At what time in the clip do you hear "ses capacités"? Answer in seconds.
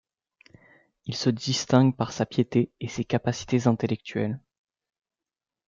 2.87-3.67